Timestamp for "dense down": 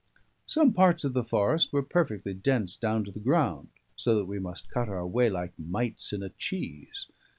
2.33-3.03